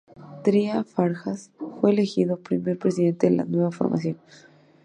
[0.43, 4.17] Trías Fargas fue elegido primer presidente de la nueva formación.